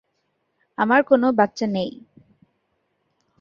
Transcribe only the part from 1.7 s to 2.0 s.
নেই।